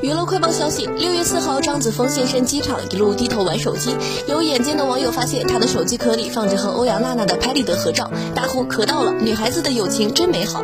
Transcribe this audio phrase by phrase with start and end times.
[0.00, 3.90] 娱乐快报消息：六月四号，张子枫现身机场，一路低头玩手机。
[4.28, 10.62] 有眼尖的网友发现，他的手机壳里放着和欧阳娜娜的拍立得合照，大呼：“可到了，女孩子的友情真美好。”